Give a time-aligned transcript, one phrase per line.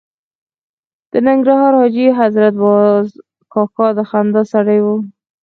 [1.11, 3.07] د ننګرهار حاجي حضرت باز
[3.53, 4.85] کاکا د خندا سړی و.